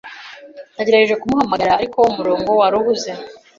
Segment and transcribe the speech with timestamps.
[0.75, 3.11] Nagerageje kumuhamagara, ariko umurongo wari uhuze.